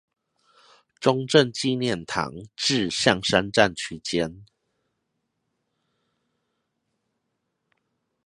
[0.99, 4.45] 中正紀念堂至象山站區間